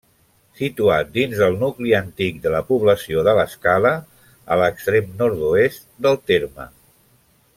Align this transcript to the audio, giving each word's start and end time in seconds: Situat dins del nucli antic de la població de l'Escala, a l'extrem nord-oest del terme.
Situat 0.59 1.11
dins 1.17 1.41
del 1.41 1.57
nucli 1.63 1.91
antic 1.97 2.39
de 2.45 2.53
la 2.55 2.61
població 2.71 3.25
de 3.29 3.35
l'Escala, 3.41 3.93
a 4.55 4.59
l'extrem 4.63 5.15
nord-oest 5.21 5.87
del 6.07 6.21
terme. 6.33 6.67